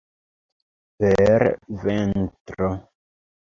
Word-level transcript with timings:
Per 1.03 1.47
ventro! 1.85 2.73